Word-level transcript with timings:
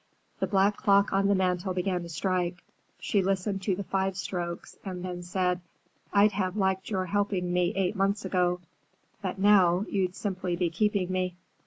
The 0.39 0.47
black 0.47 0.77
clock 0.77 1.13
on 1.13 1.27
the 1.27 1.35
mantel 1.35 1.75
began 1.75 2.01
to 2.01 2.09
strike. 2.09 2.63
She 2.99 3.21
listened 3.21 3.61
to 3.61 3.75
the 3.75 3.83
five 3.83 4.17
strokes 4.17 4.75
and 4.83 5.05
then 5.05 5.21
said, 5.21 5.61
"I'd 6.11 6.31
have 6.31 6.57
liked 6.57 6.89
your 6.89 7.05
helping 7.05 7.53
me 7.53 7.71
eight 7.75 7.95
months 7.95 8.25
ago. 8.25 8.61
But 9.21 9.37
now, 9.37 9.85
you'd 9.87 10.15
simply 10.15 10.55
be 10.55 10.71
keeping 10.71 11.11
me." 11.11 11.35